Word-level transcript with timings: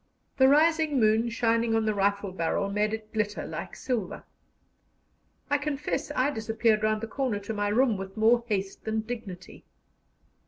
The 0.37 0.47
rising 0.47 0.99
moon 0.99 1.29
shining 1.29 1.75
on 1.75 1.85
the 1.85 1.93
rifle 1.93 2.31
barrel 2.31 2.71
made 2.71 2.91
it 2.91 3.13
glitter 3.13 3.45
like 3.45 3.75
silver. 3.75 4.23
I 5.47 5.59
confess 5.59 6.11
I 6.15 6.31
disappeared 6.31 6.81
round 6.81 7.01
the 7.01 7.07
corner 7.07 7.37
to 7.41 7.53
my 7.53 7.67
room 7.67 7.97
with 7.97 8.17
more 8.17 8.43
haste 8.47 8.83
than 8.83 9.01
dignity. 9.01 9.63